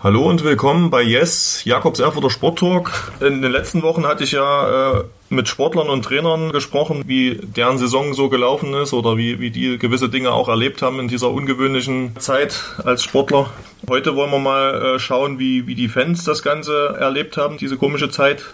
[0.00, 3.10] Hallo und willkommen bei Yes, Jakobs Erfurter Sporttalk.
[3.18, 7.78] In den letzten Wochen hatte ich ja äh, mit Sportlern und Trainern gesprochen, wie deren
[7.78, 11.32] Saison so gelaufen ist oder wie, wie die gewisse Dinge auch erlebt haben in dieser
[11.32, 13.50] ungewöhnlichen Zeit als Sportler.
[13.88, 17.76] Heute wollen wir mal äh, schauen, wie, wie die Fans das Ganze erlebt haben, diese
[17.76, 18.44] komische Zeit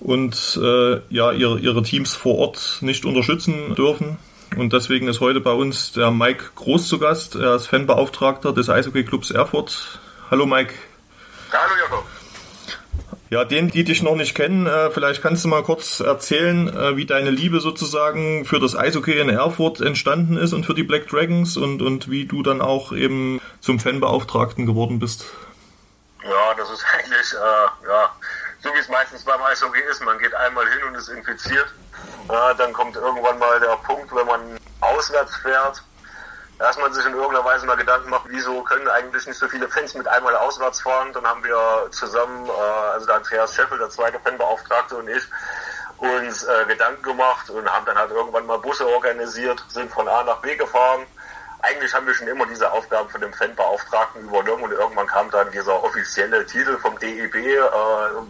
[0.00, 4.18] und äh, ja ihre, ihre Teams vor Ort nicht unterstützen dürfen.
[4.54, 7.36] Und deswegen ist heute bei uns der Mike Groß zu Gast.
[7.36, 9.98] Er ist Fanbeauftragter des Eishockey-Clubs Erfurt
[10.34, 10.74] Hallo Mike.
[11.52, 12.04] Hallo Jakob.
[13.30, 16.96] Ja, denen, die dich noch nicht kennen, äh, vielleicht kannst du mal kurz erzählen, äh,
[16.96, 21.06] wie deine Liebe sozusagen für das Eishockey in Erfurt entstanden ist und für die Black
[21.06, 25.24] Dragons und, und wie du dann auch eben zum Fanbeauftragten geworden bist.
[26.24, 28.10] Ja, das ist eigentlich, äh, ja,
[28.58, 30.04] so wie es meistens beim Eishockey ist.
[30.04, 31.72] Man geht einmal hin und ist infiziert.
[32.28, 34.40] Äh, dann kommt irgendwann mal der Punkt, wenn man
[34.80, 35.80] auswärts fährt,
[36.58, 39.68] dass man sich in irgendeiner Weise mal Gedanken macht, wieso können eigentlich nicht so viele
[39.68, 41.12] Fans mit einmal auswärts fahren.
[41.12, 45.22] Dann haben wir zusammen, äh, also der Andreas Scheffel, der zweite Fanbeauftragte und ich,
[45.98, 50.22] uns äh, Gedanken gemacht und haben dann halt irgendwann mal Busse organisiert, sind von A
[50.22, 51.06] nach B gefahren.
[51.62, 55.50] Eigentlich haben wir schon immer diese Aufgaben von dem Fanbeauftragten übernommen und irgendwann kam dann
[55.50, 57.60] dieser offizielle Titel vom DEB, äh,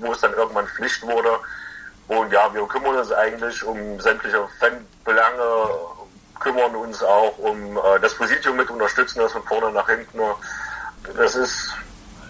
[0.00, 1.40] wo es dann irgendwann Pflicht wurde.
[2.06, 5.68] Und ja, wir kümmern uns eigentlich um sämtliche Fanbelange,
[6.44, 10.18] kümmern uns auch um äh, das Präsidium mit unterstützen, das von vorne nach hinten.
[11.16, 11.72] Das ist,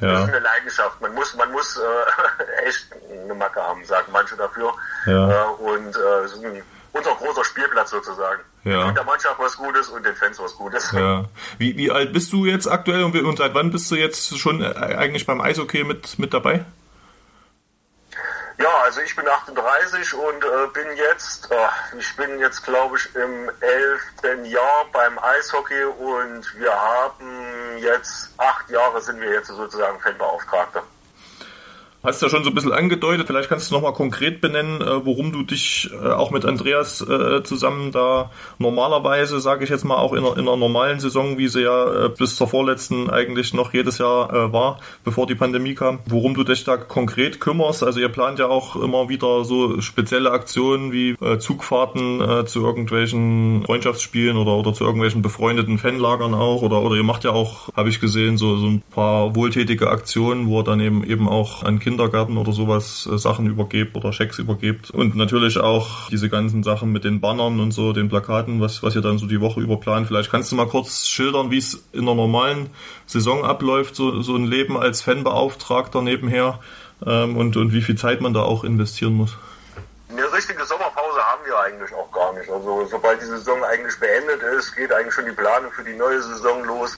[0.00, 0.12] ja.
[0.12, 1.00] das ist eine Leidenschaft.
[1.00, 4.72] Man muss, man muss äh, echt eine Macke haben, sagen manche dafür.
[5.06, 5.30] Ja.
[5.30, 6.62] Äh, und äh,
[6.92, 8.40] unser großer Spielplatz sozusagen.
[8.62, 8.84] Ja.
[8.84, 10.92] Und der Mannschaft was Gutes und den Fans was Gutes.
[10.92, 11.24] Ja.
[11.58, 14.62] Wie, wie alt bist du jetzt aktuell und, und seit wann bist du jetzt schon
[14.62, 16.64] äh, eigentlich beim Eishockey mit, mit dabei?
[18.56, 23.14] Ja, also ich bin 38 und äh, bin jetzt, äh, ich bin jetzt glaube ich
[23.16, 29.98] im elften Jahr beim Eishockey und wir haben jetzt acht Jahre sind wir jetzt sozusagen
[30.00, 30.84] Fanbeauftragter.
[32.04, 35.32] Hast ja schon so ein bisschen angedeutet, vielleicht kannst du nochmal konkret benennen, äh, worum
[35.32, 40.12] du dich äh, auch mit Andreas äh, zusammen da normalerweise, sage ich jetzt mal, auch
[40.12, 43.98] in einer, in einer normalen Saison, wie sie ja bis zur vorletzten eigentlich noch jedes
[43.98, 47.82] Jahr war, bevor die Pandemie kam, worum du dich da konkret kümmerst.
[47.82, 54.36] Also ihr plant ja auch immer wieder so spezielle Aktionen wie Zugfahrten zu irgendwelchen Freundschaftsspielen
[54.36, 58.00] oder, oder zu irgendwelchen befreundeten Fanlagern auch oder, oder ihr macht ja auch, habe ich
[58.00, 61.93] gesehen, so, so ein paar wohltätige Aktionen, wo er dann eben, eben auch an Kinder
[61.94, 64.90] Kindergärten oder sowas äh, Sachen übergebt oder Schecks übergebt.
[64.90, 68.96] Und natürlich auch diese ganzen Sachen mit den Bannern und so, den Plakaten, was, was
[68.96, 70.08] ihr dann so die Woche über plant.
[70.08, 72.70] Vielleicht kannst du mal kurz schildern, wie es in einer normalen
[73.06, 76.58] Saison abläuft, so, so ein Leben als Fanbeauftragter nebenher
[77.06, 79.36] ähm, und, und wie viel Zeit man da auch investieren muss.
[80.08, 82.50] Eine richtige Sommerpause haben wir eigentlich auch gar nicht.
[82.50, 86.20] Also sobald die Saison eigentlich beendet ist, geht eigentlich schon die Planung für die neue
[86.20, 86.96] Saison los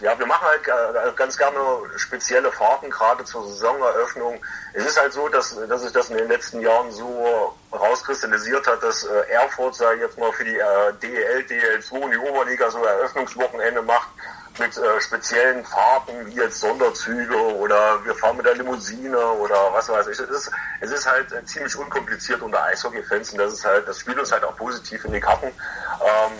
[0.00, 1.58] ja, wir machen halt äh, ganz gerne
[1.96, 4.40] spezielle Fahrten, gerade zur Saisoneröffnung.
[4.74, 8.82] Es ist halt so, dass, dass sich das in den letzten Jahren so rauskristallisiert hat,
[8.82, 12.82] dass äh, Erfurt, ich jetzt mal, für die äh, DEL, DL2 und die Oberliga so
[12.84, 14.08] Eröffnungswochenende macht
[14.58, 19.88] mit äh, speziellen Fahrten, wie jetzt Sonderzüge oder wir fahren mit der Limousine oder was
[19.88, 20.18] weiß ich.
[20.18, 24.00] Es ist, es ist halt äh, ziemlich unkompliziert unter Eishockey-Fans und das ist halt, das
[24.00, 25.46] spielt uns halt auch positiv in die Karten.
[25.46, 26.32] Ähm,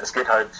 [0.00, 0.50] es geht halt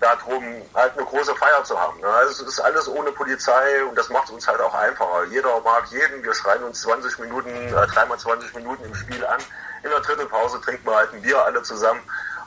[0.00, 0.42] darum,
[0.74, 2.00] halt eine große Feier zu haben.
[2.00, 2.06] Ne?
[2.06, 5.24] Also es ist alles ohne Polizei und das macht uns halt auch einfacher.
[5.30, 9.40] Jeder mag jeden, wir schreien uns 20 Minuten, äh, dreimal 20 Minuten im Spiel an.
[9.82, 12.00] In der Drittelpause trinken wir halt ein Bier alle zusammen.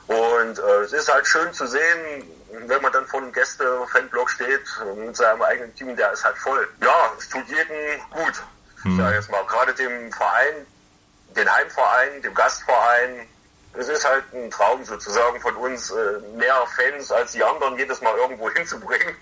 [0.06, 2.30] Und äh, es ist halt schön zu sehen,
[2.66, 4.62] wenn man dann vor einem Gäste-Fanblock steht
[4.96, 6.68] mit seinem eigenen Team, der ist halt voll.
[6.82, 8.42] Ja, es tut jedem gut.
[8.82, 8.98] Hm.
[8.98, 10.66] Ja, jetzt mal gerade dem Verein,
[11.36, 13.26] den Heimverein, dem Gastverein,
[13.76, 18.00] es ist halt ein Traum sozusagen von uns, äh, mehr Fans als die anderen jedes
[18.00, 19.16] Mal irgendwo hinzubringen.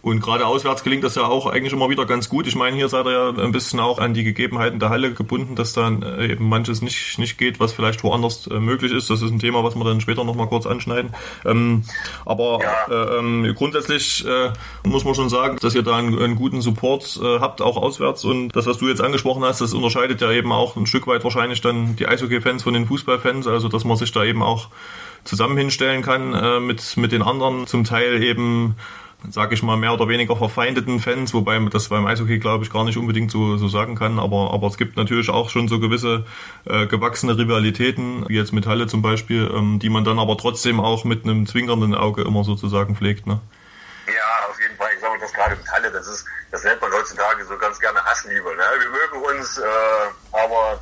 [0.00, 2.46] Und gerade auswärts gelingt das ja auch eigentlich immer wieder ganz gut.
[2.46, 5.56] Ich meine, hier seid ihr ja ein bisschen auch an die Gegebenheiten der Halle gebunden,
[5.56, 9.10] dass dann äh, eben manches nicht, nicht geht, was vielleicht woanders äh, möglich ist.
[9.10, 11.14] Das ist ein Thema, was wir dann später nochmal kurz anschneiden.
[11.44, 11.82] Ähm,
[12.24, 12.94] aber ja.
[12.94, 14.52] äh, ähm, grundsätzlich äh,
[14.84, 18.24] muss man schon sagen, dass ihr da einen, einen guten Support äh, habt, auch auswärts.
[18.24, 21.24] Und das, was du jetzt angesprochen hast, das unterscheidet ja eben auch ein Stück weit
[21.24, 23.48] wahrscheinlich dann die Eishockey-Fans von den Fußballfans.
[23.48, 24.68] Also, dass man sich da eben auch
[25.24, 28.76] zusammen hinstellen kann äh, mit, mit den anderen, zum Teil eben
[29.30, 32.72] sage ich mal, mehr oder weniger verfeindeten Fans, wobei man das beim Eishockey, glaube ich,
[32.72, 34.18] gar nicht unbedingt so, so sagen kann.
[34.18, 36.24] Aber, aber es gibt natürlich auch schon so gewisse
[36.66, 40.80] äh, gewachsene Rivalitäten, wie jetzt mit Halle zum Beispiel, ähm, die man dann aber trotzdem
[40.80, 43.26] auch mit einem zwinkernden Auge immer sozusagen pflegt.
[43.26, 43.40] Ne?
[44.06, 44.90] Ja, auf jeden Fall.
[44.94, 48.02] Ich sage das gerade mit Halle, das ist, das nennt man heutzutage so ganz gerne
[48.04, 48.48] Hassliebe.
[48.56, 48.64] Ne?
[48.78, 49.62] Wir mögen uns, äh,
[50.32, 50.80] aber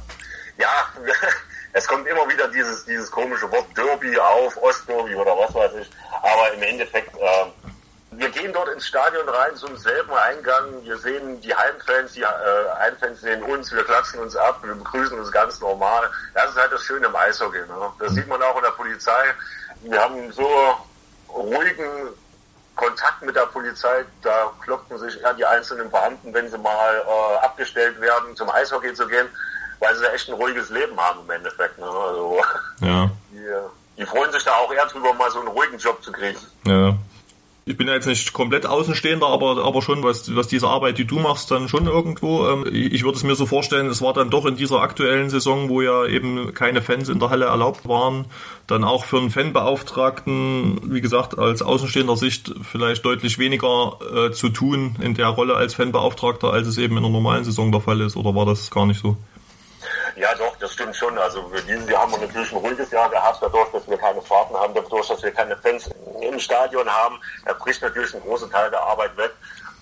[0.58, 0.88] ja,
[1.72, 5.90] es kommt immer wieder dieses, dieses komische Wort Derby auf, Ostderby oder was weiß ich.
[6.22, 7.65] Aber im Endeffekt, äh,
[8.18, 10.82] wir gehen dort ins Stadion rein zum selben Eingang.
[10.84, 12.26] Wir sehen die Heimfans, die äh,
[12.78, 16.10] Heimfans sehen uns, wir klatschen uns ab, wir begrüßen uns ganz normal.
[16.34, 17.60] Das ist halt das Schöne im Eishockey.
[17.60, 17.92] Ne?
[17.98, 19.34] Das sieht man auch in der Polizei.
[19.82, 20.48] Wir haben so
[21.28, 22.08] ruhigen
[22.74, 27.44] Kontakt mit der Polizei, da kloppen sich eher die einzelnen Beamten, wenn sie mal äh,
[27.44, 29.28] abgestellt werden, zum Eishockey zu gehen,
[29.78, 31.78] weil sie echt ein ruhiges Leben haben im Endeffekt.
[31.78, 31.86] Ne?
[31.86, 32.40] Also,
[32.80, 33.10] ja.
[33.30, 36.38] Die, die freuen sich da auch eher drüber, mal so einen ruhigen Job zu kriegen.
[36.64, 36.94] Ja
[37.68, 41.04] ich bin ja jetzt nicht komplett Außenstehender, aber, aber schon, was, was diese Arbeit, die
[41.04, 42.46] du machst, dann schon irgendwo.
[42.48, 45.68] Ähm, ich würde es mir so vorstellen, es war dann doch in dieser aktuellen Saison,
[45.68, 48.26] wo ja eben keine Fans in der Halle erlaubt waren,
[48.68, 54.50] dann auch für einen Fanbeauftragten, wie gesagt, als außenstehender Sicht vielleicht deutlich weniger äh, zu
[54.50, 58.00] tun in der Rolle als Fanbeauftragter, als es eben in der normalen Saison der Fall
[58.00, 58.14] ist.
[58.16, 59.16] Oder war das gar nicht so?
[60.16, 61.18] Ja, doch, das stimmt schon.
[61.18, 64.54] Also dieses Jahr haben wir natürlich ein ruhiges Jahr gehabt, dadurch, dass wir keine Fahrten
[64.54, 65.90] haben, dadurch, dass wir keine Fans
[66.36, 67.20] im Stadion haben.
[67.44, 69.32] Da bricht natürlich ein großer Teil der Arbeit weg.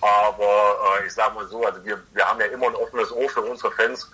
[0.01, 3.29] Aber äh, ich sage mal so, also wir, wir haben ja immer ein offenes Ohr
[3.29, 4.09] für unsere Fans.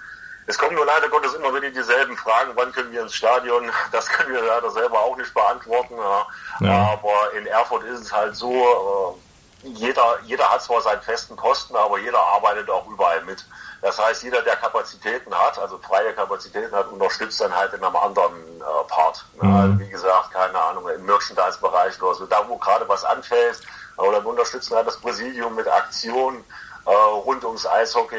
[0.48, 3.70] Es kommen nur leider Gottes immer wieder dieselben Fragen, wann können wir ins Stadion?
[3.92, 5.96] Das können wir leider selber auch nicht beantworten.
[5.98, 6.28] Ja.
[6.62, 6.90] Ja.
[6.94, 9.18] Aber in Erfurt ist es halt so,
[9.64, 13.46] äh, jeder, jeder hat zwar seinen festen Posten, aber jeder arbeitet auch überall mit.
[13.82, 17.96] Das heißt, jeder, der Kapazitäten hat, also freie Kapazitäten hat, unterstützt dann halt in einem
[17.96, 19.26] anderen äh, Part.
[19.42, 19.56] Mhm.
[19.56, 23.60] Also, wie gesagt, keine Ahnung, im Merchandise-Bereich oder so, da wo gerade was anfällt,
[23.98, 26.44] oder wir unterstützen halt das Präsidium mit Aktionen
[26.86, 28.18] äh, rund ums Eishockey.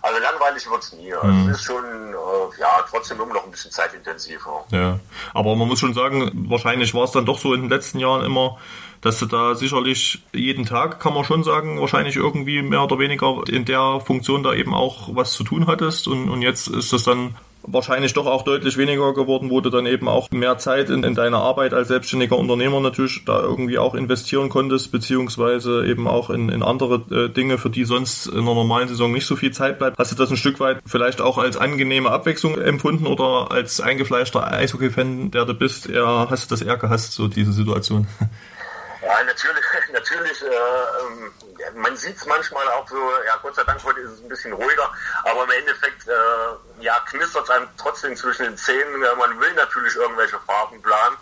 [0.00, 1.12] Also langweilig wird's nie.
[1.12, 1.48] Also mhm.
[1.48, 4.64] es ist schon, äh, ja, trotzdem immer noch ein bisschen zeitintensiver.
[4.70, 4.98] Ja,
[5.34, 8.24] aber man muss schon sagen, wahrscheinlich war es dann doch so in den letzten Jahren
[8.24, 8.58] immer,
[9.00, 13.42] dass du da sicherlich jeden Tag, kann man schon sagen, wahrscheinlich irgendwie mehr oder weniger
[13.48, 16.08] in der Funktion da eben auch was zu tun hattest.
[16.08, 19.86] Und, und jetzt ist das dann wahrscheinlich doch auch deutlich weniger geworden, wo du dann
[19.86, 23.94] eben auch mehr Zeit in, in deine Arbeit als selbstständiger Unternehmer natürlich da irgendwie auch
[23.94, 28.54] investieren konntest, beziehungsweise eben auch in, in andere äh, Dinge, für die sonst in einer
[28.54, 29.98] normalen Saison nicht so viel Zeit bleibt.
[29.98, 34.50] Hast du das ein Stück weit vielleicht auch als angenehme Abwechslung empfunden oder als eingefleischter
[34.50, 38.06] Eishockey-Fan, der du bist, eher, hast du das eher gehasst, so diese Situation?
[38.20, 41.30] Ja, natürlich, natürlich, äh, ähm,
[41.74, 44.52] man sieht es manchmal auch so, ja Gott sei Dank heute ist es ein bisschen
[44.52, 44.92] ruhiger,
[45.24, 49.94] aber im Endeffekt, äh, ja, knistert es einem trotzdem zwischen den Zähnen, man will natürlich
[49.96, 51.16] irgendwelche Farben planen.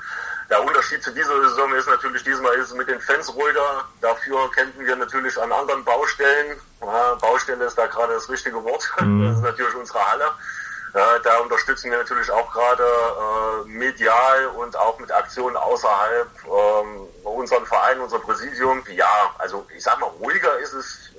[0.49, 3.85] Der Unterschied zu dieser Saison ist natürlich, diesmal ist es mit den Fans ruhiger.
[4.01, 6.61] Dafür kämpfen wir natürlich an anderen Baustellen.
[6.81, 8.89] Ja, Baustelle ist da gerade das richtige Wort.
[9.01, 9.27] Mhm.
[9.27, 10.31] Das ist natürlich unsere Halle.
[10.97, 17.07] Ja, da unterstützen wir natürlich auch gerade äh, medial und auch mit Aktionen außerhalb ähm,
[17.23, 18.83] unseren Verein, unser Präsidium.
[18.89, 21.11] Ja, also ich sag mal, ruhiger ist es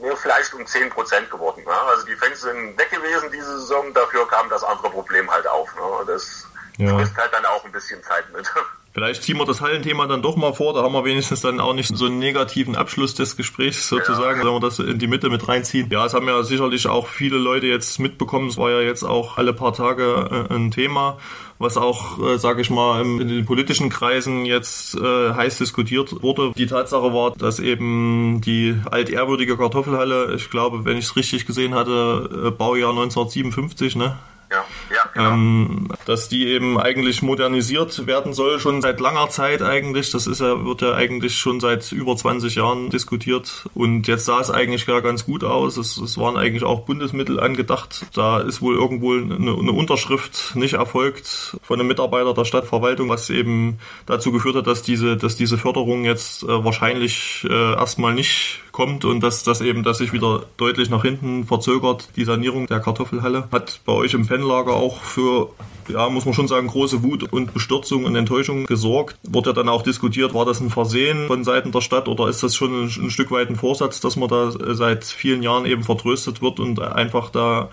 [0.00, 1.64] mir vielleicht um 10 Prozent geworden.
[1.64, 1.72] Ne?
[1.72, 5.74] Also die Fans sind weg gewesen diese Saison, dafür kam das andere Problem halt auf.
[5.74, 5.82] Ne?
[6.06, 6.46] Das
[6.76, 6.96] ja.
[6.96, 8.48] frisst halt dann auch ein bisschen Zeit mit.
[8.96, 11.74] Vielleicht ziehen wir das Hallenthema dann doch mal vor, da haben wir wenigstens dann auch
[11.74, 14.46] nicht so einen negativen Abschluss des Gesprächs sozusagen, ja.
[14.46, 15.90] wenn wir das in die Mitte mit reinziehen.
[15.90, 19.36] Ja, es haben ja sicherlich auch viele Leute jetzt mitbekommen, es war ja jetzt auch
[19.36, 21.18] alle paar Tage äh, ein Thema,
[21.58, 26.52] was auch, äh, sage ich mal, in den politischen Kreisen jetzt äh, heiß diskutiert wurde.
[26.56, 31.74] Die Tatsache war, dass eben die altehrwürdige Kartoffelhalle, ich glaube, wenn ich es richtig gesehen
[31.74, 34.16] hatte, äh, Baujahr 1957, ne?
[34.50, 35.30] Ja, ja, genau.
[35.30, 40.10] ähm, dass die eben eigentlich modernisiert werden soll, schon seit langer Zeit eigentlich.
[40.12, 43.66] Das ist ja, wird ja eigentlich schon seit über 20 Jahren diskutiert.
[43.74, 45.76] Und jetzt sah es eigentlich gar ganz gut aus.
[45.76, 48.06] Es, es waren eigentlich auch Bundesmittel angedacht.
[48.14, 53.30] Da ist wohl irgendwo eine, eine Unterschrift nicht erfolgt von einem Mitarbeiter der Stadtverwaltung, was
[53.30, 58.60] eben dazu geführt hat, dass diese, dass diese Förderung jetzt äh, wahrscheinlich äh, erstmal nicht
[58.76, 62.10] kommt und dass das eben, dass sich wieder deutlich nach hinten verzögert.
[62.14, 65.48] Die Sanierung der Kartoffelhalle hat bei euch im Fanlager auch für
[65.88, 69.16] ja, muss man schon sagen, große Wut und Bestürzung und Enttäuschung gesorgt.
[69.22, 72.42] Wurde ja dann auch diskutiert, war das ein Versehen von Seiten der Stadt oder ist
[72.42, 75.82] das schon ein, ein Stück weit ein Vorsatz, dass man da seit vielen Jahren eben
[75.82, 77.70] vertröstet wird und einfach da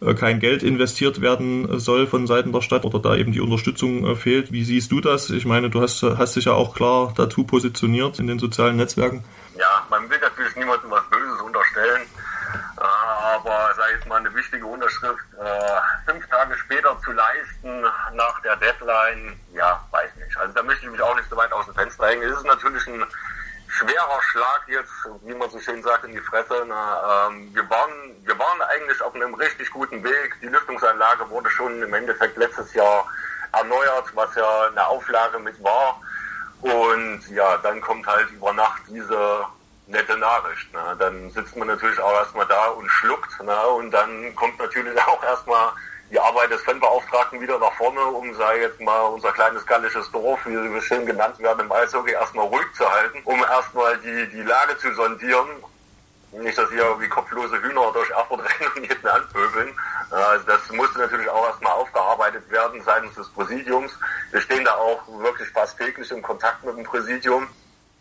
[0.00, 4.06] äh, kein Geld investiert werden soll von Seiten der Stadt oder da eben die Unterstützung
[4.06, 4.52] äh, fehlt.
[4.52, 5.28] Wie siehst du das?
[5.28, 9.22] Ich meine, du hast, hast dich ja auch klar dazu positioniert in den sozialen Netzwerken.
[9.60, 12.08] Ja, man will natürlich niemandem was Böses unterstellen
[12.80, 17.82] aber sei jetzt mal eine wichtige Unterschrift äh, fünf Tage später zu leisten
[18.14, 20.36] nach der Deadline, ja, weiß nicht.
[20.36, 22.22] Also da möchte ich mich auch nicht so weit aus dem Fenster hängen.
[22.22, 23.04] Es ist natürlich ein
[24.32, 26.64] Schlag jetzt, wie man so schön sagt, in die Fresse.
[26.66, 27.92] Na, ähm, wir, waren,
[28.24, 30.36] wir waren eigentlich auf einem richtig guten Weg.
[30.42, 33.06] Die Lüftungsanlage wurde schon im Endeffekt letztes Jahr
[33.52, 36.00] erneuert, was ja eine Auflage mit war.
[36.62, 39.44] Und ja, dann kommt halt über Nacht diese
[39.86, 40.72] nette Nachricht.
[40.72, 40.96] Ne?
[40.98, 43.42] Dann sitzt man natürlich auch erstmal da und schluckt.
[43.42, 43.66] Ne?
[43.68, 45.72] Und dann kommt natürlich auch erstmal
[46.10, 50.40] die Arbeit des Fanbeauftragten wieder nach vorne, um, sei jetzt mal, unser kleines gallisches Dorf,
[50.44, 54.42] wie wir schön genannt werden, im Eishockey erstmal ruhig zu halten, um erstmal die, die
[54.42, 55.48] Lage zu sondieren.
[56.32, 59.72] Nicht, dass hier wie kopflose Hühner durch Erfurt rennen und jeden anpöbeln.
[60.10, 63.92] Das musste natürlich auch erstmal aufgearbeitet werden seitens des Präsidiums.
[64.32, 67.46] Wir stehen da auch wirklich fast täglich in Kontakt mit dem Präsidium.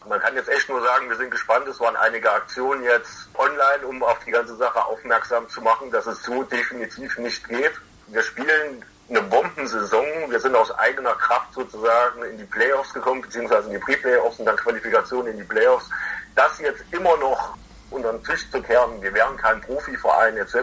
[0.08, 1.68] Man kann jetzt echt nur sagen, wir sind gespannt.
[1.68, 6.08] Es waren einige Aktionen jetzt online, um auf die ganze Sache aufmerksam zu machen, dass
[6.08, 7.74] es so definitiv nicht geht
[8.12, 10.06] wir spielen eine Bombensaison.
[10.30, 14.46] Wir sind aus eigener Kraft sozusagen in die Playoffs gekommen, beziehungsweise in die Pre-Playoffs und
[14.46, 15.90] dann Qualifikation in die Playoffs.
[16.36, 17.56] Das jetzt immer noch
[17.92, 20.58] unter den Tisch zu kehren, wir wären kein Profiverein etc.,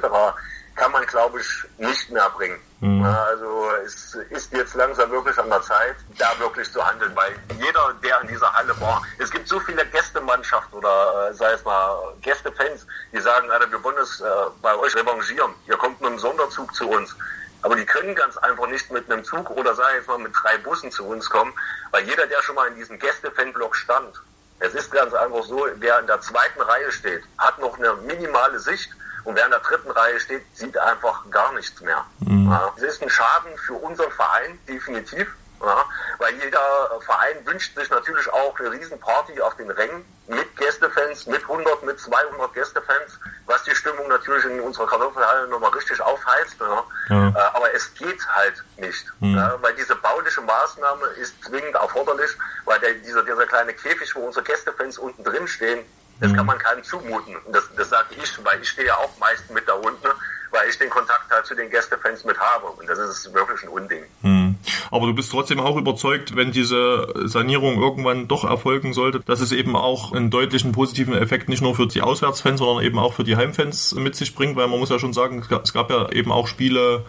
[0.77, 2.61] kann man, glaube ich, nicht mehr bringen.
[2.81, 3.05] Mhm.
[3.05, 7.95] Also es ist jetzt langsam wirklich an der Zeit, da wirklich zu handeln, weil jeder,
[8.05, 12.15] der in dieser Halle war, es gibt so viele Gästemannschaften oder äh, sei es mal
[12.21, 14.25] Gästefans, die sagen, Alter, wir wollen es äh,
[14.61, 15.55] bei euch revanchieren.
[15.67, 17.17] Ihr kommt mit einem Sonderzug zu uns.
[17.63, 20.59] Aber die können ganz einfach nicht mit einem Zug oder sei jetzt mal mit drei
[20.59, 21.53] Bussen zu uns kommen,
[21.91, 24.23] weil jeder, der schon mal in diesem Gäste-Fanblock stand,
[24.61, 28.59] es ist ganz einfach so, wer in der zweiten Reihe steht, hat noch eine minimale
[28.61, 28.91] Sicht
[29.27, 32.05] und wer in der dritten Reihe steht, sieht einfach gar nichts mehr.
[32.21, 32.49] Mhm.
[32.49, 35.27] Ja, es ist ein Schaden für unseren Verein, definitiv.
[35.61, 35.85] Ja,
[36.19, 41.43] weil jeder Verein wünscht sich natürlich auch eine Riesenparty auf den Rängen mit Gästefans, mit
[41.43, 46.57] 100, mit 200 Gästefans, was die Stimmung natürlich in unserer Kartoffelhalle nochmal richtig aufheizt.
[46.61, 46.85] Ja.
[47.09, 47.29] Ja.
[47.29, 49.43] Äh, aber es geht halt nicht, mhm.
[49.61, 52.31] weil diese bauliche Maßnahme ist zwingend erforderlich,
[52.65, 55.85] weil der, dieser, dieser kleine Käfig, wo unsere Gästefans unten drin stehen,
[56.21, 56.37] das mhm.
[56.37, 57.37] kann man keinem zumuten.
[57.45, 60.09] Und das, das sage ich, weil ich stehe ja auch meist mit da unten,
[60.51, 62.67] weil ich den Kontakt halt zu den Gästefans mit habe.
[62.67, 64.05] Und das ist wirklich ein Unding.
[64.23, 64.57] Mhm.
[64.91, 69.53] Aber du bist trotzdem auch überzeugt, wenn diese Sanierung irgendwann doch erfolgen sollte, dass es
[69.53, 73.25] eben auch einen deutlichen positiven Effekt nicht nur für die Auswärtsfans, sondern eben auch für
[73.25, 76.33] die Heimfans mit sich bringt, weil man muss ja schon sagen, es gab ja eben
[76.33, 77.05] auch Spiele,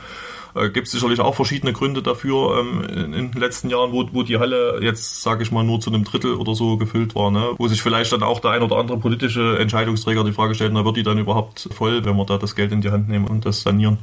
[0.60, 4.08] äh, Gibt es sicherlich auch verschiedene Gründe dafür ähm, in, in, den letzten Jahren, wo,
[4.12, 7.32] wo die Halle jetzt, sage ich mal, nur zu einem Drittel oder so gefüllt war,
[7.32, 7.56] ne?
[7.58, 10.86] wo sich vielleicht dann auch der ein oder andere politische Entscheidungsträger die Frage stellt, na
[10.86, 13.46] wird die dann überhaupt voll, wenn wir da das Geld in die Hand nehmen und
[13.46, 13.98] das sanieren?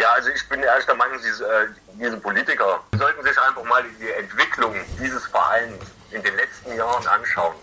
[0.00, 1.66] Ja, also ich bin ehrlich der Meinung, diese, äh,
[2.00, 5.74] diese Politiker sollten sich einfach mal die Entwicklung dieses Vereins
[6.14, 7.54] in den letzten Jahren anschauen.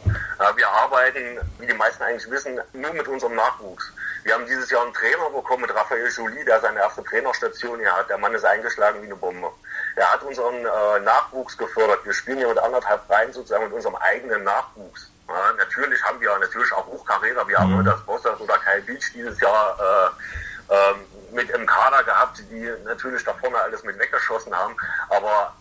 [0.56, 3.92] Wir arbeiten, wie die meisten eigentlich wissen, nur mit unserem Nachwuchs.
[4.24, 7.96] Wir haben dieses Jahr einen Trainer bekommen mit Raphael Jolie, der seine erste Trainerstation hier
[7.96, 8.10] hat.
[8.10, 9.52] Der Mann ist eingeschlagen wie eine Bombe.
[9.96, 12.06] Er hat unseren äh, Nachwuchs gefördert.
[12.06, 15.10] Wir spielen hier mit anderthalb Reihen sozusagen mit unserem eigenen Nachwuchs.
[15.28, 17.48] Ja, natürlich haben wir natürlich auch Hochkaräter.
[17.48, 17.86] Wir haben mhm.
[17.86, 20.14] das Bossers oder Kyle Beach dieses Jahr
[20.70, 20.94] äh, äh,
[21.32, 24.76] mit im Kader gehabt, die natürlich da vorne alles mit weggeschossen haben.
[25.10, 25.54] Aber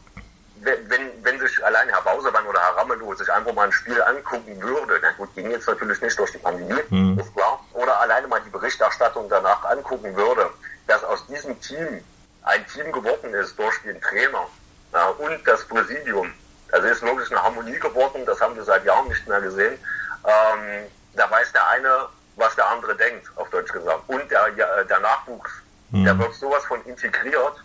[0.62, 4.60] wenn, wenn sich allein Herr Bausemann oder Herr Ramelow sich einfach mal ein Spiel angucken
[4.60, 7.18] würde, na gut, ging jetzt natürlich nicht durch die Pandemie, mhm.
[7.18, 10.50] ist klar, oder alleine mal die Berichterstattung danach angucken würde,
[10.86, 12.02] dass aus diesem Team
[12.42, 14.46] ein Team geworden ist durch den Trainer
[14.92, 16.32] ja, und das Präsidium.
[16.72, 19.78] Also ist wirklich eine Harmonie geworden, das haben wir seit Jahren nicht mehr gesehen.
[20.24, 24.02] Ähm, da weiß der eine, was der andere denkt, auf Deutsch gesagt.
[24.06, 24.50] Und der,
[24.84, 25.50] der Nachwuchs,
[25.90, 26.04] mhm.
[26.04, 27.56] der wird sowas von integriert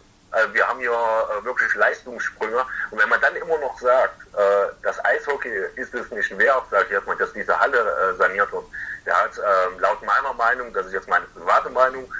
[0.53, 2.63] wir haben hier äh, wirklich Leistungssprünge.
[2.91, 6.85] Und wenn man dann immer noch sagt, äh, das Eishockey ist es nicht wert, sage
[6.85, 8.65] ich jetzt mal, dass diese Halle äh, saniert wird,
[9.05, 9.31] der hat
[9.79, 12.11] laut meiner Meinung, das ist jetzt meine private Meinung,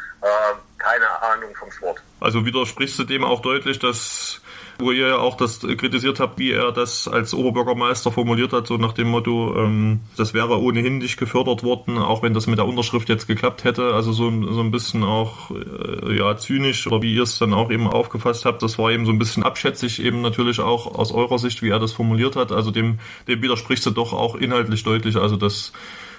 [0.77, 1.99] keine Ahnung vom Sport.
[2.19, 4.39] Also widersprichst du dem auch deutlich, dass
[4.77, 8.77] wo ihr ja auch das kritisiert habt, wie er das als Oberbürgermeister formuliert hat, so
[8.77, 12.67] nach dem Motto, ähm, das wäre ohnehin nicht gefördert worden, auch wenn das mit der
[12.67, 13.93] Unterschrift jetzt geklappt hätte.
[13.93, 17.71] Also so, so ein bisschen auch äh, ja zynisch oder wie ihr es dann auch
[17.71, 21.39] eben aufgefasst habt, das war eben so ein bisschen abschätzig eben natürlich auch aus eurer
[21.39, 22.51] Sicht, wie er das formuliert hat.
[22.51, 25.17] Also dem, dem widersprichst du doch auch inhaltlich deutlich.
[25.17, 25.71] Also das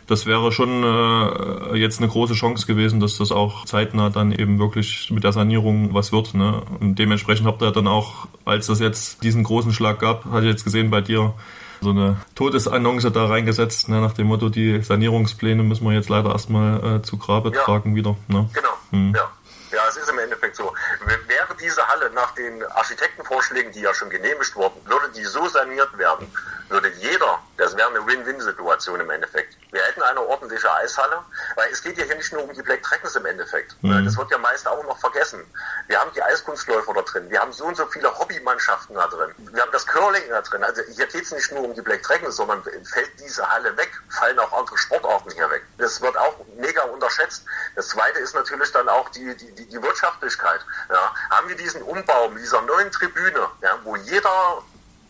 [0.06, 4.58] das wäre schon äh, jetzt eine große Chance gewesen, dass das auch zeitnah dann eben
[4.58, 6.34] wirklich mit der Sanierung was wird.
[6.34, 6.62] Ne?
[6.80, 10.52] Und dementsprechend habt ihr dann auch, als das jetzt diesen großen Schlag gab, hatte ich
[10.52, 11.34] jetzt gesehen bei dir,
[11.80, 16.30] so eine Todesannonce da reingesetzt, ne, nach dem Motto, die Sanierungspläne müssen wir jetzt leider
[16.30, 17.62] erstmal äh, zu Grabe ja.
[17.64, 18.16] tragen wieder.
[18.28, 18.48] Ne?
[18.54, 19.12] Genau, hm.
[19.14, 19.30] ja.
[19.72, 20.72] Ja, es ist im Endeffekt so.
[21.04, 25.98] Wäre diese Halle nach den Architektenvorschlägen, die ja schon genehmigt wurden, würde die so saniert
[25.98, 26.26] werden,
[26.68, 29.55] würde jeder, das wäre eine Win-Win-Situation im Endeffekt.
[29.72, 31.22] Wir hätten eine ordentliche Eishalle,
[31.56, 33.76] Weil es geht ja hier nicht nur um die Black Dragons im Endeffekt.
[33.82, 34.04] Mhm.
[34.04, 35.44] Das wird ja meist auch noch vergessen.
[35.88, 39.30] Wir haben die Eiskunstläufer da drin, wir haben so und so viele Hobbymannschaften da drin,
[39.52, 40.62] wir haben das Curling da drin.
[40.64, 43.90] Also hier geht es nicht nur um die Black Dragons, sondern fällt diese Halle weg,
[44.10, 45.62] fallen auch andere Sportarten hier weg.
[45.78, 47.44] Das wird auch mega unterschätzt.
[47.74, 50.60] Das zweite ist natürlich dann auch die, die, die, die Wirtschaftlichkeit.
[50.90, 51.14] Ja.
[51.30, 54.62] Haben wir diesen Umbau mit dieser neuen Tribüne, ja, wo jeder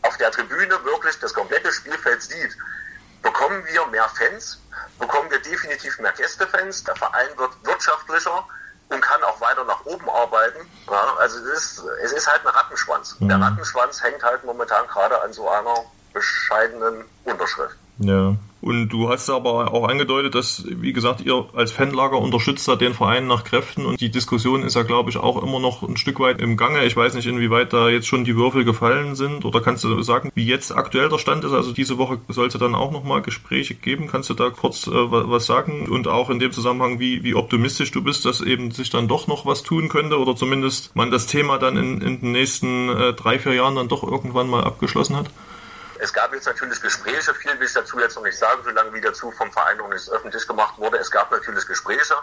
[0.02, 2.56] auf der Tribüne wirklich das komplette Spielfeld sieht,
[3.26, 4.60] bekommen wir mehr Fans,
[4.98, 8.46] bekommen wir definitiv mehr Gästefans, der Verein wird wirtschaftlicher
[8.88, 10.60] und kann auch weiter nach oben arbeiten.
[10.88, 13.16] Ja, also es ist, es ist halt ein Rattenschwanz.
[13.18, 13.28] Mhm.
[13.28, 17.76] Der Rattenschwanz hängt halt momentan gerade an so einer bescheidenen Unterschrift.
[17.98, 18.34] Ja.
[18.66, 22.94] Und du hast aber auch angedeutet, dass, wie gesagt, ihr als Fanlager unterstützt da den
[22.94, 26.18] Verein nach Kräften und die Diskussion ist ja, glaube ich, auch immer noch ein Stück
[26.18, 26.84] weit im Gange.
[26.84, 30.32] Ich weiß nicht, inwieweit da jetzt schon die Würfel gefallen sind oder kannst du sagen,
[30.34, 31.52] wie jetzt aktuell der Stand ist?
[31.52, 34.08] Also diese Woche sollte dann auch nochmal Gespräche geben.
[34.08, 35.86] Kannst du da kurz äh, was sagen?
[35.88, 39.28] Und auch in dem Zusammenhang, wie, wie optimistisch du bist, dass eben sich dann doch
[39.28, 43.12] noch was tun könnte oder zumindest man das Thema dann in, in den nächsten äh,
[43.12, 45.30] drei, vier Jahren dann doch irgendwann mal abgeschlossen hat?
[45.98, 49.00] Es gab jetzt natürlich Gespräche, viel will ich dazu jetzt noch nicht sagen, solange wie
[49.00, 50.98] dazu vom Verein noch nicht öffentlich gemacht wurde.
[50.98, 52.14] Es gab natürlich Gespräche.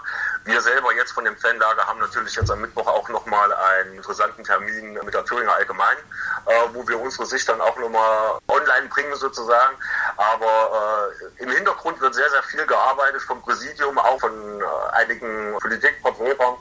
[0.46, 4.44] Wir selber jetzt von dem Fanlager haben natürlich jetzt am Mittwoch auch nochmal einen interessanten
[4.44, 5.98] Termin mit der Thüringer Allgemein,
[6.46, 9.75] äh, wo wir unsere Sicht dann auch nochmal online bringen sozusagen.
[10.18, 14.63] Aber äh, im Hintergrund wird sehr, sehr viel gearbeitet vom Präsidium, auch von äh,
[14.94, 16.56] einigen Politikvertretern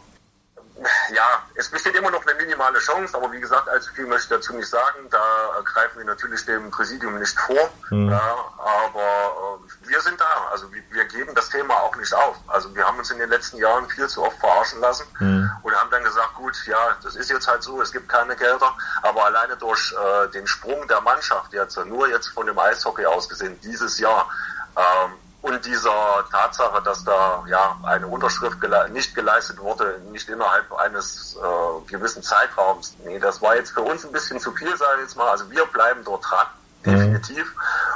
[1.14, 4.40] ja, es besteht immer noch eine minimale Chance, aber wie gesagt, allzu viel möchte ich
[4.40, 5.08] dazu nicht sagen.
[5.10, 5.20] Da
[5.64, 7.70] greifen wir natürlich dem Präsidium nicht vor.
[7.90, 8.10] Mhm.
[8.10, 10.48] Ja, aber äh, wir sind da.
[10.50, 12.36] Also wir, wir, geben das Thema auch nicht auf.
[12.48, 15.50] Also wir haben uns in den letzten Jahren viel zu oft verarschen lassen mhm.
[15.62, 18.74] und haben dann gesagt, gut, ja, das ist jetzt halt so, es gibt keine Gelder.
[19.02, 23.28] Aber alleine durch äh, den Sprung der Mannschaft jetzt, nur jetzt von dem Eishockey aus
[23.28, 24.28] gesehen, dieses Jahr,
[24.76, 25.12] ähm,
[25.42, 31.36] und dieser Tatsache, dass da ja eine Unterschrift gele nicht geleistet wurde, nicht innerhalb eines
[31.36, 32.94] äh, gewissen Zeitraums.
[33.04, 35.28] Nee, das war jetzt für uns ein bisschen zu viel, sage ich jetzt mal.
[35.28, 36.46] Also wir bleiben dort dran,
[36.84, 36.90] mhm.
[36.92, 37.52] definitiv.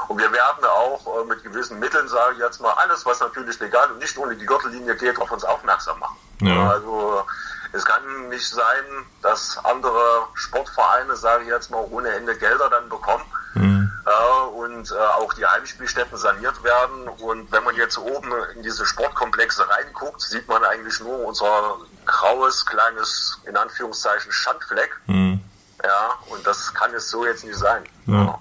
[0.09, 3.59] Und wir werden auch äh, mit gewissen Mitteln, sage ich jetzt mal, alles, was natürlich
[3.61, 6.17] legal und nicht ohne die Gürtellinie geht, auf uns aufmerksam machen.
[6.41, 6.71] Ja.
[6.71, 7.25] Also
[7.73, 8.85] es kann nicht sein,
[9.23, 13.76] dass andere Sportvereine, sage ich jetzt mal, ohne Ende Gelder dann bekommen mhm.
[14.07, 17.09] Äh, und äh, auch die Heimspielstätten saniert werden.
[17.09, 22.65] Und wenn man jetzt oben in diese Sportkomplexe reinguckt, sieht man eigentlich nur unser graues,
[22.65, 24.97] kleines, in Anführungszeichen, Schandfleck.
[25.07, 25.41] Mhm.
[25.85, 27.85] Ja, und das kann es so jetzt nicht sein.
[28.07, 28.41] Ja.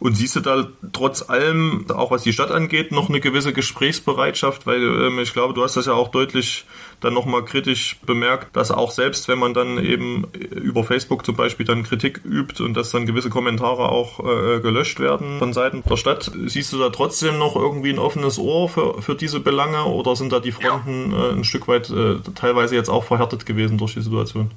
[0.00, 4.66] Und siehst du da trotz allem, auch was die Stadt angeht, noch eine gewisse Gesprächsbereitschaft?
[4.66, 6.64] Weil ähm, ich glaube, du hast das ja auch deutlich
[7.00, 11.66] dann nochmal kritisch bemerkt, dass auch selbst wenn man dann eben über Facebook zum Beispiel
[11.66, 15.96] dann Kritik übt und dass dann gewisse Kommentare auch äh, gelöscht werden von Seiten der
[15.96, 20.16] Stadt, siehst du da trotzdem noch irgendwie ein offenes Ohr für, für diese Belange oder
[20.16, 21.28] sind da die Fronten ja.
[21.28, 24.50] äh, ein Stück weit äh, teilweise jetzt auch verhärtet gewesen durch die Situation?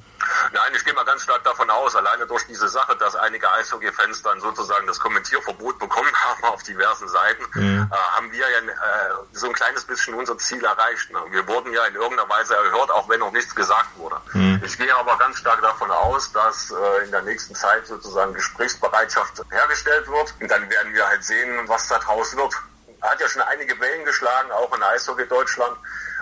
[0.54, 4.22] Nein, ich gehe mal ganz stark davon aus, alleine durch diese Sache, dass einige Eishockey-Fans
[4.22, 7.90] dann sozusagen das Kommentierverbot bekommen haben auf diversen Seiten, mhm.
[7.92, 11.12] äh, haben wir ja äh, so ein kleines bisschen unser Ziel erreicht.
[11.12, 11.20] Ne?
[11.32, 14.18] Wir wurden ja in irgendeiner Weise erhört, auch wenn noch nichts gesagt wurde.
[14.34, 14.62] Mhm.
[14.64, 19.42] Ich gehe aber ganz stark davon aus, dass äh, in der nächsten Zeit sozusagen Gesprächsbereitschaft
[19.50, 20.36] hergestellt wird.
[20.40, 22.54] Und dann werden wir halt sehen, was da draus wird.
[23.02, 25.76] Hat ja schon einige Wellen geschlagen, auch in Eishockey Deutschland.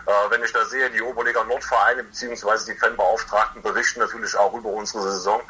[0.06, 2.74] Äh, wenn ich da sehe, die Oberliga Nordvereine bzw.
[2.74, 5.42] die Fanbeauftragten berichten natürlich auch über unsere Saison.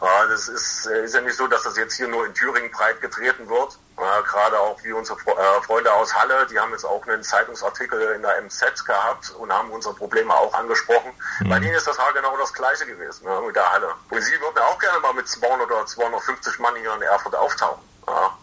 [0.00, 2.70] Äh, das ist, äh, ist ja nicht so, dass das jetzt hier nur in Thüringen
[2.70, 3.78] breit getreten wird.
[3.96, 5.18] Gerade auch wie unsere
[5.66, 9.72] Freunde aus Halle, die haben jetzt auch einen Zeitungsartikel in der MZ gehabt und haben
[9.72, 11.10] unsere Probleme auch angesprochen.
[11.40, 11.48] Mhm.
[11.48, 13.88] Bei denen ist das halt genau das Gleiche gewesen ne, mit der Halle.
[14.10, 17.82] Und sie würden auch gerne mal mit 200 oder 250 Mann hier in Erfurt auftauchen.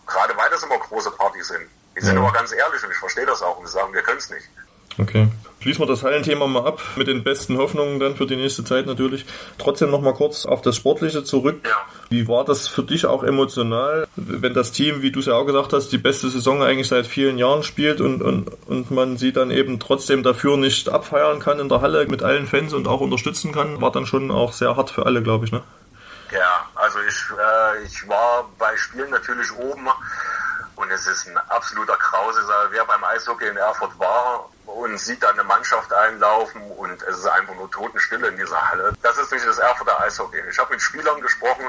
[0.06, 1.70] Gerade weil das immer große Partys sind.
[1.96, 2.22] Die sind ja.
[2.22, 4.50] aber ganz ehrlich und ich verstehe das auch und sie sagen, wir können es nicht.
[4.98, 5.28] Okay.
[5.66, 8.86] Schließen wir das Hallenthema mal ab mit den besten Hoffnungen dann für die nächste Zeit
[8.86, 9.26] natürlich.
[9.58, 11.62] Trotzdem noch mal kurz auf das Sportliche zurück.
[11.66, 11.78] Ja.
[12.10, 15.46] Wie war das für dich auch emotional, wenn das Team, wie du es ja auch
[15.46, 19.34] gesagt hast, die beste Saison eigentlich seit vielen Jahren spielt und, und, und man sie
[19.34, 23.02] dann eben trotzdem dafür nicht abfeiern kann in der Halle mit allen Fans und auch
[23.02, 25.64] unterstützen kann, war dann schon auch sehr hart für alle, glaube ich, ne?
[26.32, 29.88] Ja, also ich, äh, ich war bei Spielen natürlich oben
[30.76, 32.40] und es ist ein absoluter Krause.
[32.70, 37.28] Wer beim Eishockey in Erfurt war und sieht da eine Mannschaft einlaufen und es ist
[37.28, 38.94] einfach nur Totenstille in dieser Halle.
[39.02, 40.42] Das ist nicht das Erfurter Eishockey.
[40.50, 41.66] Ich habe mit Spielern gesprochen,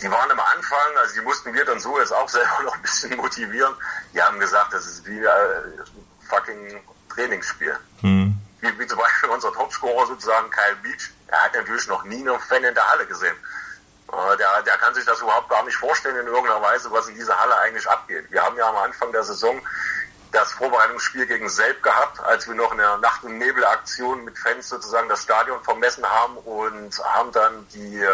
[0.00, 2.82] die waren am Anfang, also die mussten wir dann so jetzt auch selber noch ein
[2.82, 3.74] bisschen motivieren.
[4.14, 5.84] Die haben gesagt, das ist wie ein
[6.28, 6.80] fucking
[7.14, 7.76] Trainingsspiel.
[8.02, 8.36] Mhm.
[8.60, 11.10] Wie, wie zum Beispiel unser Topscorer sozusagen, Kyle Beach.
[11.28, 13.36] Er hat natürlich noch nie einen Fan in der Halle gesehen.
[14.10, 17.14] Äh, der, der kann sich das überhaupt gar nicht vorstellen in irgendeiner Weise, was in
[17.14, 18.24] dieser Halle eigentlich abgeht.
[18.30, 19.60] Wir haben ja am Anfang der Saison
[20.32, 25.08] das Vorbereitungsspiel gegen Selb gehabt, als wir noch eine Nacht- und Nebelaktion mit Fans sozusagen
[25.08, 28.08] das Stadion vermessen haben und haben dann die äh,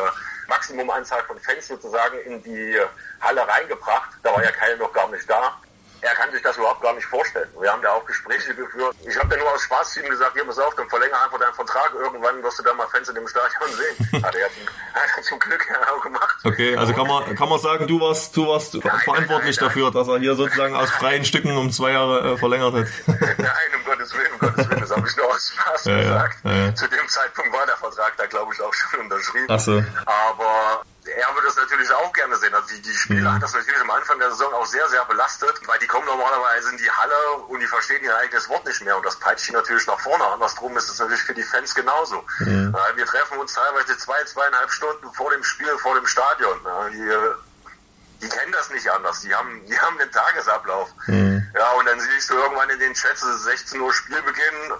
[0.48, 2.78] Maximumanzahl von Fans sozusagen in die
[3.20, 4.10] Halle reingebracht.
[4.22, 5.58] Da war ja keiner noch gar nicht da
[6.04, 7.48] er kann sich das überhaupt gar nicht vorstellen.
[7.58, 8.94] Wir haben da auch Gespräche geführt.
[9.08, 11.38] Ich habe ja nur aus Spaß zu ihm gesagt, hier, pass auf, dann verlängere einfach
[11.38, 11.92] deinen Vertrag.
[11.94, 14.22] Irgendwann wirst du da mal Fans in dem Stadion sehen.
[14.22, 16.36] Hat er, hat er zum Glück ja auch gemacht.
[16.44, 19.68] Okay, also kann man, kann man sagen, du warst, du warst nein, verantwortlich nein, nein,
[19.68, 22.86] dafür, dass er hier sozusagen aus freien Stücken um zwei Jahre äh, verlängert hat.
[23.06, 26.36] Nein, um Gottes Willen, um Gottes Willen, das habe ich nur aus Spaß ja, gesagt.
[26.44, 26.74] Ja, ja.
[26.74, 29.46] Zu dem Zeitpunkt war der Vertrag da, glaube ich, auch schon unterschrieben.
[29.48, 29.84] Ach so.
[30.06, 30.84] Aber
[31.16, 32.54] er würde das natürlich auch gerne sehen.
[32.54, 33.34] Also die, die Spieler mhm.
[33.34, 36.70] hat das natürlich am Anfang der Saison auch sehr, sehr belastet, weil die kommen normalerweise
[36.70, 39.52] in die Halle und die verstehen ihr eigenes Wort nicht mehr und das peitscht die
[39.52, 40.24] natürlich nach vorne.
[40.26, 42.24] Andersrum ist es natürlich für die Fans genauso.
[42.40, 42.74] Mhm.
[42.96, 46.58] Wir treffen uns teilweise zwei, zweieinhalb Stunden vor dem Spiel, vor dem Stadion.
[46.92, 49.20] Die, die kennen das nicht anders.
[49.20, 50.88] Die haben, die haben den Tagesablauf.
[51.06, 51.46] Mhm.
[51.54, 54.72] Ja, und dann siehst du irgendwann in den Chats, es ist 16 Uhr Spielbeginn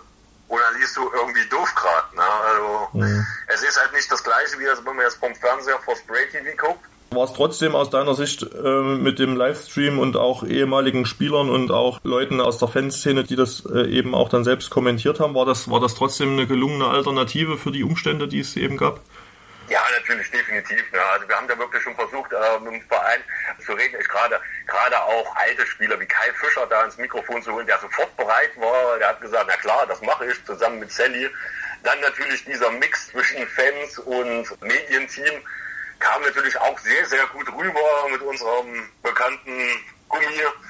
[0.49, 2.17] oder liest du irgendwie doof gerade.
[2.17, 2.23] Ne?
[2.23, 3.27] Also mhm.
[3.55, 6.27] Es ist halt nicht das gleiche, wie das, wenn man jetzt vom Fernseher vor Spray
[6.29, 6.85] TV guckt.
[7.11, 11.71] War es trotzdem aus deiner Sicht äh, mit dem Livestream und auch ehemaligen Spielern und
[11.71, 15.47] auch Leuten aus der Fanszene, die das äh, eben auch dann selbst kommentiert haben, war
[15.47, 19.01] das, war das trotzdem eine gelungene Alternative für die Umstände, die es eben gab?
[19.69, 20.83] Ja, natürlich, definitiv.
[20.93, 20.99] Ne?
[21.13, 23.21] Also wir haben da wirklich schon versucht, äh, mit dem Verein
[23.65, 23.97] zu reden.
[24.01, 27.79] Ich gerade gerade auch alte Spieler wie Kai Fischer da ins Mikrofon zu holen, der
[27.79, 28.99] sofort bereit war.
[28.99, 31.31] Der hat gesagt, na klar, das mache ich zusammen mit Sally.
[31.85, 35.43] Dann natürlich dieser Mix zwischen Fans und Medienteam
[35.99, 39.61] kam natürlich auch sehr, sehr gut rüber mit unserem bekannten
[40.09, 40.25] Gummi.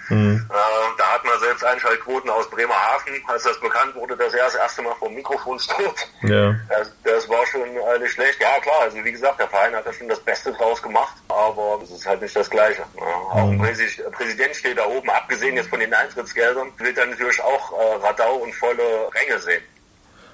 [0.09, 0.47] Mhm.
[0.51, 0.55] Äh,
[0.99, 4.83] da hat man selbst Einschaltquoten aus Bremerhaven, als das bekannt wurde, dass er das erste
[4.83, 6.09] Mal vor dem Mikrofon steht.
[6.23, 6.55] Ja.
[6.69, 8.41] Das, das war schon nicht schlecht.
[8.41, 11.81] Ja klar, also wie gesagt, der Verein hat da schon das Beste draus gemacht, aber
[11.83, 12.83] es ist halt nicht das Gleiche.
[12.97, 13.03] Ja.
[13.03, 14.13] Auch ein mhm.
[14.13, 18.37] Präsident steht da oben, abgesehen jetzt von den Eintrittsgeldern, will dann natürlich auch äh, Radau
[18.37, 19.63] und volle Ränge sehen.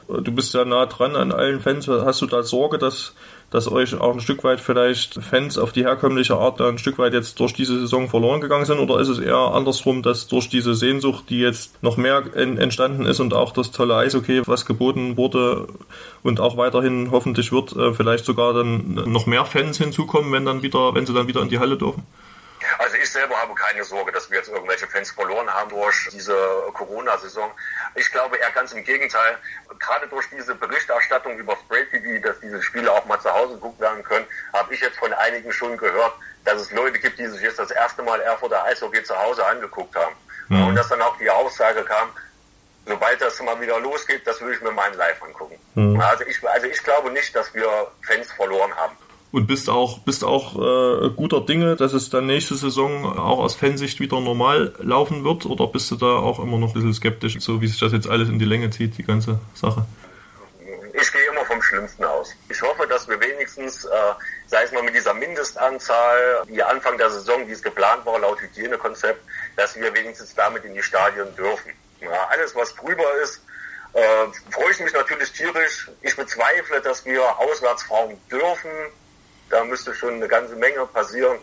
[0.09, 1.87] Du bist ja nah dran an allen Fans.
[1.89, 3.15] Hast du da Sorge, dass
[3.51, 6.99] dass euch auch ein Stück weit vielleicht Fans auf die herkömmliche Art da ein Stück
[6.99, 8.79] weit jetzt durch diese Saison verloren gegangen sind?
[8.79, 13.19] Oder ist es eher andersrum, dass durch diese Sehnsucht, die jetzt noch mehr entstanden ist
[13.19, 15.67] und auch das tolle Eishockey, was geboten wurde
[16.23, 20.63] und auch weiterhin hoffentlich wird, äh, vielleicht sogar dann noch mehr Fans hinzukommen, wenn dann
[20.63, 22.05] wieder, wenn sie dann wieder in die Halle dürfen?
[22.81, 26.35] Also ich selber habe keine Sorge, dass wir jetzt irgendwelche Fans verloren haben durch diese
[26.73, 27.51] Corona-Saison.
[27.95, 29.37] Ich glaube eher ganz im Gegenteil.
[29.79, 33.81] Gerade durch diese Berichterstattung über Spray TV, dass diese Spiele auch mal zu Hause geguckt
[33.81, 36.15] werden können, habe ich jetzt von einigen schon gehört,
[36.47, 39.95] dass es Leute gibt, die sich jetzt das erste Mal Erfurter Eishockey zu Hause angeguckt
[39.95, 40.17] haben.
[40.49, 40.69] Mhm.
[40.69, 42.09] Und dass dann auch die Aussage kam,
[42.87, 45.59] sobald das mal wieder losgeht, das will ich mir mal live angucken.
[45.75, 46.01] Mhm.
[46.01, 48.97] Also ich, also ich glaube nicht, dass wir Fans verloren haben
[49.33, 53.55] und bist auch, bist auch äh, guter Dinge, dass es dann nächste Saison auch aus
[53.55, 55.47] Fansicht wieder normal laufen wird?
[55.47, 58.09] Oder bist du da auch immer noch ein bisschen skeptisch, so wie sich das jetzt
[58.09, 59.87] alles in die Länge zieht, die ganze Sache?
[60.93, 62.31] Ich gehe immer vom Schlimmsten aus.
[62.49, 63.89] Ich hoffe, dass wir wenigstens, äh,
[64.49, 68.41] sei es mal mit dieser Mindestanzahl, die Anfang der Saison, wie es geplant war, laut
[68.41, 69.23] Hygienekonzept,
[69.57, 71.71] dass wir wenigstens damit in die Stadien dürfen.
[72.01, 73.41] Ja, alles, was drüber ist,
[73.93, 75.89] äh, freue ich mich natürlich tierisch.
[76.03, 78.71] Ich bezweifle, dass wir auswärts fahren dürfen.
[79.51, 81.39] Da müsste schon eine ganze Menge passieren.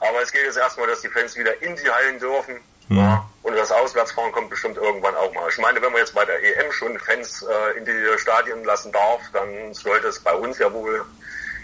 [0.00, 2.56] Aber es geht jetzt erstmal, dass die Fans wieder in die Hallen dürfen.
[2.88, 2.98] Mhm.
[2.98, 5.48] Ja, und das Auswärtsfahren kommt bestimmt irgendwann auch mal.
[5.48, 8.92] Ich meine, wenn man jetzt bei der EM schon Fans äh, in die Stadien lassen
[8.92, 11.04] darf, dann sollte es bei uns ja wohl